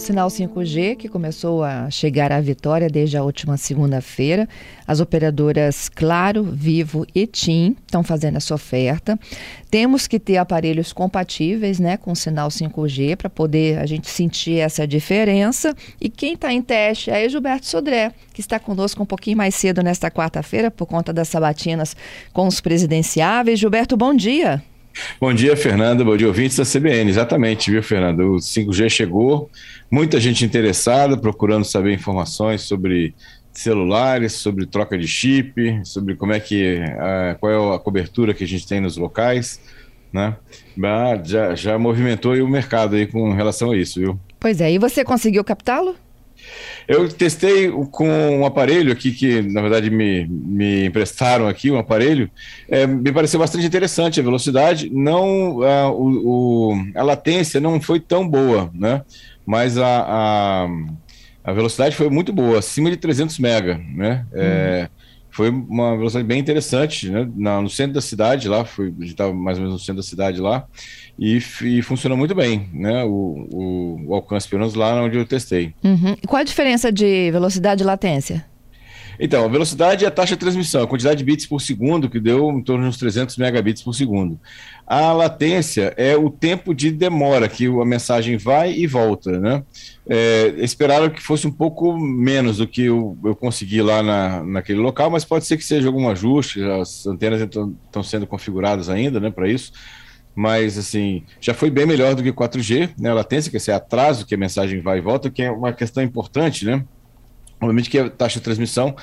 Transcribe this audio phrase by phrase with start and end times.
[0.00, 4.48] Sinal 5G que começou a chegar à vitória desde a última segunda-feira.
[4.86, 9.18] As operadoras Claro, Vivo e TIM estão fazendo essa oferta.
[9.70, 14.58] Temos que ter aparelhos compatíveis né, com o sinal 5G para poder a gente sentir
[14.58, 15.76] essa diferença.
[16.00, 19.82] E quem está em teste é Gilberto Sodré, que está conosco um pouquinho mais cedo
[19.82, 21.94] nesta quarta-feira por conta das sabatinas
[22.32, 23.60] com os presidenciáveis.
[23.60, 24.62] Gilberto, bom dia.
[25.20, 26.04] Bom dia, Fernanda.
[26.04, 27.10] Bom dia, ouvintes da CBN.
[27.10, 28.24] Exatamente, viu, Fernanda?
[28.24, 29.50] O 5G chegou,
[29.90, 33.14] muita gente interessada, procurando saber informações sobre
[33.52, 36.78] celulares, sobre troca de chip, sobre como é que
[37.38, 39.60] qual é a cobertura que a gente tem nos locais,
[40.12, 40.36] né?
[41.24, 44.20] Já, já movimentou o mercado aí com relação a isso, viu?
[44.38, 45.94] Pois é, e você conseguiu captá-lo?
[46.90, 52.28] Eu testei com um aparelho aqui que, na verdade, me, me emprestaram aqui, um aparelho.
[52.68, 54.90] É, me pareceu bastante interessante a velocidade.
[54.92, 59.02] Não, a, o, a latência não foi tão boa, né?
[59.46, 60.68] Mas a, a,
[61.44, 64.26] a velocidade foi muito boa, acima de 300 mega, né?
[64.32, 64.88] Uhum.
[65.40, 67.26] Foi uma velocidade bem interessante, né?
[67.34, 70.06] No centro da cidade lá, foi, a gente estava mais ou menos no centro da
[70.06, 70.66] cidade lá,
[71.18, 73.04] e, e funcionou muito bem, né?
[73.04, 75.72] O, o, o, alcance, pelo menos lá onde eu testei.
[75.82, 76.14] Uhum.
[76.26, 78.44] Qual a diferença de velocidade e latência?
[79.18, 82.20] Então, a velocidade é a taxa de transmissão, a quantidade de bits por segundo, que
[82.20, 84.38] deu em torno de uns 300 megabits por segundo.
[84.86, 89.62] A latência é o tempo de demora que a mensagem vai e volta, né?
[90.08, 94.80] É, esperaram que fosse um pouco menos do que eu, eu consegui lá na, naquele
[94.80, 99.30] local, mas pode ser que seja algum ajuste, as antenas estão sendo configuradas ainda, né,
[99.30, 99.72] para isso
[100.34, 103.10] mas assim, já foi bem melhor do que 4G, né?
[103.10, 105.72] A latência, que é esse atraso que a mensagem vai e volta, que é uma
[105.72, 106.84] questão importante, né?
[107.60, 108.96] Obviamente que a taxa de transmissão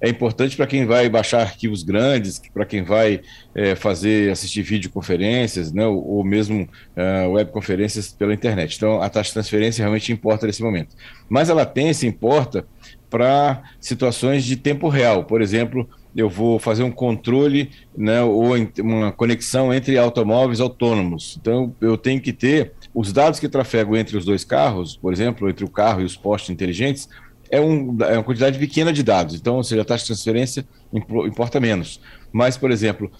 [0.00, 3.20] é importante para quem vai baixar arquivos grandes, para quem vai
[3.54, 6.62] é, fazer, assistir videoconferências, né, ou, ou mesmo
[6.96, 8.76] uh, webconferências pela internet.
[8.76, 10.94] Então, a taxa de transferência realmente importa nesse momento.
[11.28, 12.66] Mas a latência importa
[13.08, 15.24] para situações de tempo real.
[15.24, 21.38] Por exemplo, eu vou fazer um controle né, ou uma conexão entre automóveis autônomos.
[21.40, 25.48] Então, eu tenho que ter os dados que trafegam entre os dois carros, por exemplo,
[25.48, 27.08] entre o carro e os postes inteligentes,
[27.50, 30.66] é, um, é uma quantidade pequena de dados, então, ou seja, a taxa de transferência
[30.92, 32.00] importa menos.
[32.32, 33.10] Mas, por exemplo,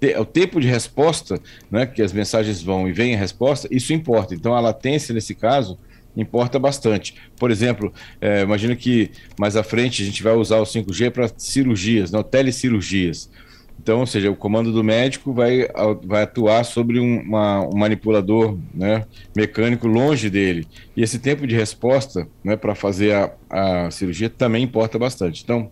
[0.00, 1.40] te, o tempo de resposta,
[1.70, 4.34] né, que as mensagens vão e vem a resposta, isso importa.
[4.34, 5.78] Então, a latência, nesse caso,
[6.16, 7.14] importa bastante.
[7.38, 11.30] Por exemplo, é, imagina que mais à frente a gente vai usar o 5G para
[11.36, 13.30] cirurgias, não, telecirurgias.
[13.78, 15.68] Então, ou seja, o comando do médico vai,
[16.04, 19.04] vai atuar sobre um, uma, um manipulador né,
[19.36, 20.66] mecânico longe dele.
[20.96, 25.42] E esse tempo de resposta né, para fazer a, a cirurgia também importa bastante.
[25.42, 25.70] Então,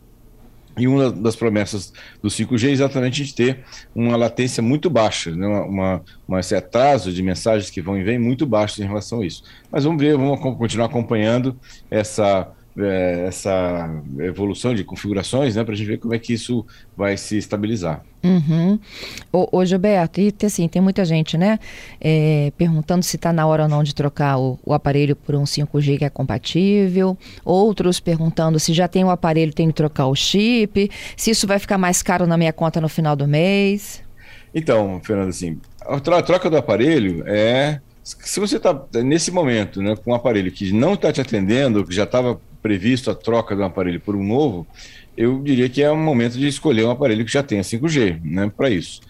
[0.77, 1.93] e uma das promessas
[2.23, 3.65] do 5G é exatamente gente ter
[3.95, 5.47] uma latência muito baixa, né?
[5.47, 9.27] uma, uma, esse atraso de mensagens que vão e vêm muito baixo em relação a
[9.27, 9.43] isso.
[9.71, 11.59] Mas vamos ver, vamos continuar acompanhando
[11.91, 16.65] essa é, essa evolução de configurações, né, para a gente ver como é que isso
[16.97, 18.03] vai se estabilizar.
[18.23, 18.79] Uhum.
[19.33, 21.59] Ô, ô Gilberto, e assim, tem muita gente, né,
[22.01, 25.45] é, perguntando se está na hora ou não de trocar o, o, aparelho por um
[25.45, 30.15] 5G que é compatível, outros perguntando se já tem o aparelho, tem que trocar o
[30.15, 34.03] chip, se isso vai ficar mais caro na minha conta no final do mês.
[34.55, 40.11] Então, Fernando, assim, a troca do aparelho é se você está nesse momento né, com
[40.11, 43.65] um aparelho que não está te atendendo, que já estava previsto a troca de um
[43.65, 44.67] aparelho por um novo,
[45.17, 48.51] eu diria que é um momento de escolher um aparelho que já tenha 5G né,
[48.57, 49.01] para isso.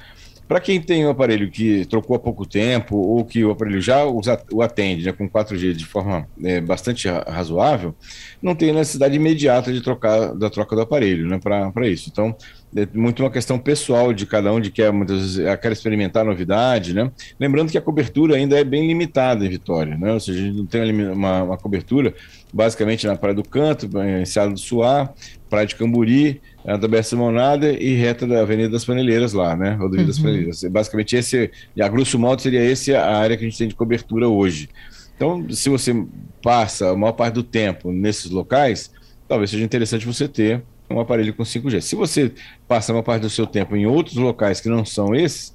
[0.49, 4.05] Para quem tem um aparelho que trocou há pouco tempo ou que o aparelho já
[4.05, 7.95] o atende né, com 4G de forma é, bastante razoável,
[8.43, 12.11] não tem necessidade imediata de trocar da troca do aparelho né, para isso.
[12.13, 12.37] Então,
[12.75, 16.25] é muito uma questão pessoal de cada um, de que muitas vezes é, quer experimentar
[16.25, 17.11] novidade, né?
[17.39, 20.13] Lembrando que a cobertura ainda é bem limitada em Vitória, né?
[20.13, 22.15] Ou seja, a gente não tem uma, uma cobertura
[22.53, 23.89] basicamente na Praia do Canto,
[24.21, 25.13] Enseada do Suá,
[25.51, 29.73] Praia de Camburi, da Bessa Monada e reta da Avenida das Paneleiras lá, né?
[29.73, 30.07] Rodovia uhum.
[30.07, 30.63] das Paneleiras.
[30.65, 31.51] Basicamente, esse,
[31.81, 34.69] a grosso modo, seria esse a área que a gente tem de cobertura hoje.
[35.17, 35.95] Então, se você
[36.43, 38.91] passa a maior parte do tempo nesses locais,
[39.29, 41.81] talvez seja interessante você ter um aparelho com 5G.
[41.81, 42.33] Se você
[42.69, 45.55] passa uma parte do seu tempo em outros locais que não são esses,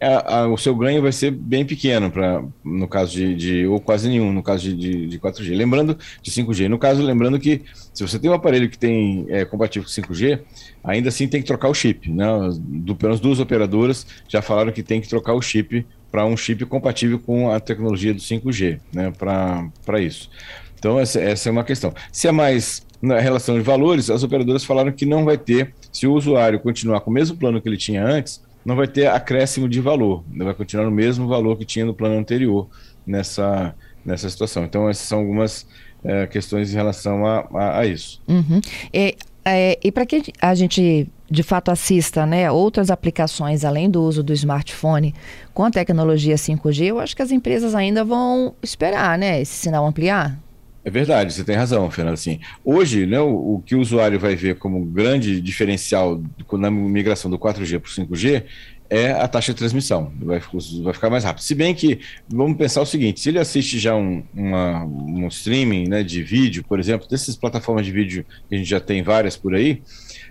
[0.00, 3.80] a, a, o seu ganho vai ser bem pequeno para no caso de, de, ou
[3.80, 5.56] quase nenhum no caso de, de, de, 4G.
[5.56, 6.68] Lembrando de 5G.
[6.68, 7.62] No caso, lembrando que
[7.92, 10.40] se você tem um aparelho que tem é, compatível com 5G,
[10.82, 12.10] ainda assim tem que trocar o chip.
[12.10, 12.26] Né?
[12.58, 16.64] Do, menos duas operadoras já falaram que tem que trocar o chip para um chip
[16.66, 19.12] compatível com a tecnologia do 5G, né?
[19.18, 20.30] Para isso.
[20.78, 21.92] Então, essa, essa é uma questão.
[22.12, 26.06] Se é mais na relação de valores, as operadoras falaram que não vai ter, se
[26.06, 29.68] o usuário continuar com o mesmo plano que ele tinha antes, não vai ter acréscimo
[29.68, 32.68] de valor, vai continuar no mesmo valor que tinha no plano anterior
[33.06, 33.74] nessa,
[34.04, 34.64] nessa situação.
[34.64, 35.66] Então, essas são algumas
[36.02, 38.20] é, questões em relação a, a, a isso.
[38.26, 38.60] Uhum.
[38.92, 44.02] E, é, e para que a gente de fato assista né, outras aplicações além do
[44.02, 45.14] uso do smartphone
[45.52, 49.86] com a tecnologia 5G, eu acho que as empresas ainda vão esperar né, esse sinal
[49.86, 50.38] ampliar.
[50.84, 52.14] É verdade, você tem razão, Fernando.
[52.14, 56.22] Assim, hoje, né, o, o, que o usuário vai ver como grande diferencial
[56.52, 58.44] na migração do 4G para o 5G
[58.90, 60.40] é a taxa de transmissão, vai,
[60.82, 61.42] vai, ficar mais rápido.
[61.42, 65.88] Se bem que, vamos pensar o seguinte, se ele assiste já um, uma, um streaming
[65.88, 69.36] né, de vídeo, por exemplo, dessas plataformas de vídeo que a gente já tem várias
[69.36, 69.82] por aí,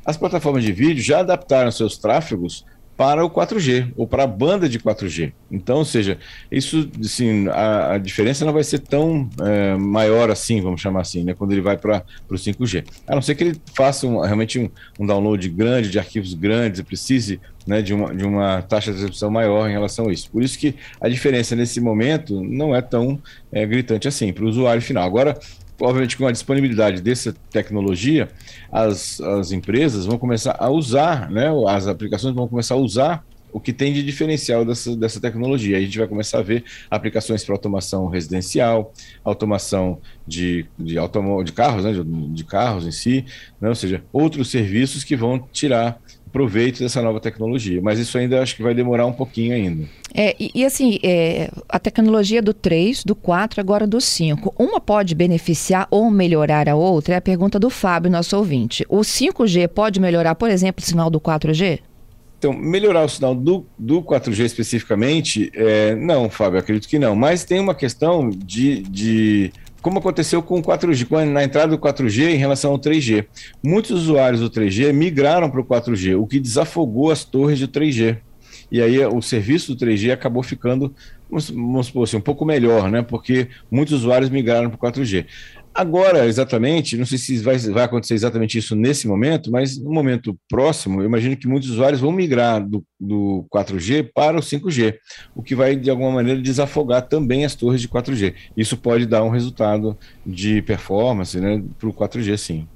[0.05, 2.63] as plataformas de vídeo já adaptaram seus tráfegos
[2.95, 5.33] para o 4G ou para a banda de 4G.
[5.51, 6.17] Então, ou seja,
[6.51, 11.23] isso, assim, a, a diferença não vai ser tão é, maior assim, vamos chamar assim,
[11.23, 12.85] né, quando ele vai para o 5G.
[13.07, 14.69] A não ser que ele faça um, realmente um,
[14.99, 18.99] um, download grande de arquivos grandes e precise né, de, uma, de uma taxa de
[18.99, 20.29] execução maior em relação a isso.
[20.29, 23.19] Por isso que a diferença nesse momento não é tão
[23.51, 25.05] é, gritante assim para o usuário final.
[25.05, 25.37] Agora,
[25.79, 28.29] obviamente, com a disponibilidade dessa tecnologia,
[28.71, 33.59] as, as empresas vão começar a usar, né, as aplicações vão começar a usar o
[33.59, 35.77] que tem de diferencial dessa, dessa tecnologia.
[35.77, 38.91] A gente vai começar a ver aplicações para automação residencial,
[39.23, 43.25] automação de, de, automo, de carros, né, de, de carros em si,
[43.61, 46.01] né, ou seja, outros serviços que vão tirar
[46.33, 47.79] proveito dessa nova tecnologia.
[47.81, 49.87] Mas isso ainda acho que vai demorar um pouquinho ainda.
[50.15, 54.81] É, e, e assim, é, a tecnologia do 3, do 4, agora do 5, uma
[54.81, 57.13] pode beneficiar ou melhorar a outra?
[57.13, 58.83] É a pergunta do Fábio, nosso ouvinte.
[58.89, 61.79] O 5G pode melhorar, por exemplo, o sinal do 4G?
[62.43, 67.15] Então, melhorar o sinal do, do 4G especificamente, é, não, Fábio, acredito que não.
[67.15, 72.31] Mas tem uma questão de, de como aconteceu com o 4G, na entrada do 4G
[72.31, 73.25] em relação ao 3G.
[73.63, 78.17] Muitos usuários do 3G migraram para o 4G, o que desafogou as torres do 3G.
[78.69, 80.93] E aí o serviço do 3G acabou ficando,
[81.29, 83.01] vamos supor assim, um pouco melhor, né?
[83.01, 85.27] Porque muitos usuários migraram para o 4G.
[85.73, 90.37] Agora, exatamente, não sei se vai, vai acontecer exatamente isso nesse momento, mas no momento
[90.47, 94.95] próximo, eu imagino que muitos usuários vão migrar do, do 4G para o 5G,
[95.35, 98.35] o que vai, de alguma maneira, desafogar também as torres de 4G.
[98.55, 102.67] Isso pode dar um resultado de performance né, para o 4G, sim.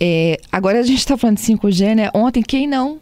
[0.00, 2.10] É, agora a gente está falando de 5G, né?
[2.14, 2.98] Ontem, quem não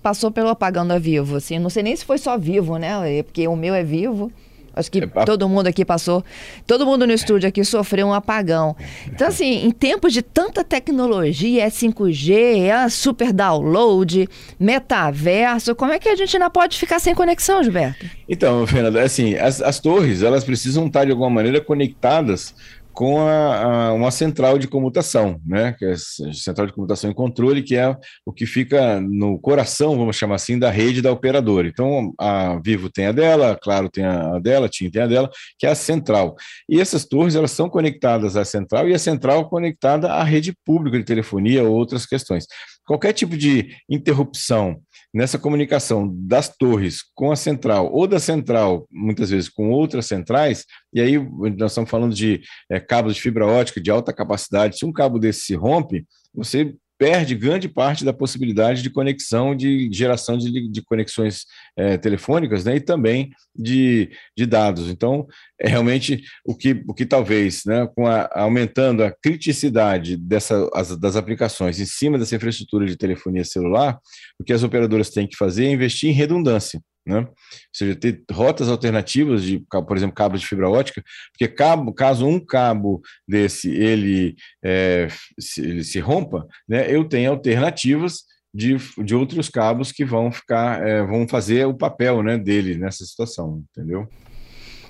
[0.00, 1.36] passou pelo apagão da Vivo?
[1.36, 3.22] Assim, não sei nem se foi só Vivo, né?
[3.24, 4.30] Porque o meu é Vivo.
[4.78, 6.24] Acho que é, todo mundo aqui passou,
[6.66, 8.76] todo mundo no estúdio aqui sofreu um apagão.
[9.08, 14.28] Então, assim, em tempos de tanta tecnologia, é 5G, é super download,
[14.58, 18.06] metaverso, como é que a gente ainda pode ficar sem conexão, Gilberto?
[18.28, 22.54] Então, Fernanda, assim, as, as torres, elas precisam estar de alguma maneira conectadas
[22.98, 25.72] com a, a, uma central de comutação, né?
[25.78, 25.94] Que é
[26.32, 27.96] central de comutação e controle, que é
[28.26, 31.68] o que fica no coração, vamos chamar assim, da rede da operadora.
[31.68, 35.06] Então, a Vivo tem a dela, a Claro tem a dela, a TIM tem a
[35.06, 36.34] dela, que é a central.
[36.68, 40.98] E essas torres, elas são conectadas à central e a central conectada à rede pública
[40.98, 42.46] de telefonia ou outras questões.
[42.84, 44.80] Qualquer tipo de interrupção
[45.12, 50.64] nessa comunicação das torres com a central, ou da central, muitas vezes, com outras centrais,
[50.92, 51.18] e aí
[51.56, 55.18] nós estamos falando de é, cabos de fibra ótica de alta capacidade, se um cabo
[55.18, 60.82] desse se rompe, você perde grande parte da possibilidade de conexão, de geração de, de
[60.82, 64.90] conexões é, telefônicas né, e também de, de dados.
[64.90, 65.26] Então,
[65.60, 70.96] é realmente o que, o que talvez, né, com a, aumentando a criticidade dessa, as,
[70.98, 73.98] das aplicações em cima dessa infraestrutura de telefonia celular,
[74.38, 76.80] o que as operadoras têm que fazer é investir em redundância.
[77.08, 77.20] Né?
[77.20, 77.34] Ou
[77.72, 82.38] seja, ter rotas alternativas de, por exemplo, cabos de fibra ótica, porque cabo, caso um
[82.38, 85.08] cabo desse ele, é,
[85.40, 88.24] se, ele se rompa, né, eu tenho alternativas
[88.54, 93.06] de, de outros cabos que vão ficar, é, vão fazer o papel né, dele nessa
[93.06, 94.06] situação, entendeu?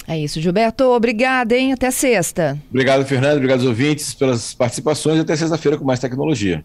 [0.08, 0.84] É isso, Gilberto.
[0.84, 1.72] Obrigada, hein?
[1.74, 2.58] Até sexta.
[2.70, 3.36] Obrigado, Fernando.
[3.36, 5.20] Obrigado aos ouvintes pelas participações.
[5.20, 6.64] Até sexta-feira com mais tecnologia.